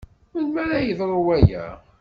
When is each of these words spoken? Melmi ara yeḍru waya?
Melmi 0.33 0.59
ara 0.63 0.77
yeḍru 0.87 1.19
waya? 1.25 1.65